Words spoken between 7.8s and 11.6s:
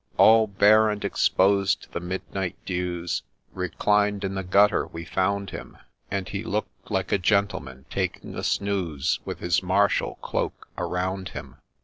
taking a snooze, With his Marshall cloak around him.